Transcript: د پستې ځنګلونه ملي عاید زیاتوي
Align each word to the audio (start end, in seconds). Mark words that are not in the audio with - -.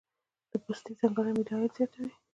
د 0.51 0.53
پستې 0.65 0.91
ځنګلونه 0.99 1.31
ملي 1.37 1.53
عاید 1.57 1.71
زیاتوي 1.77 2.09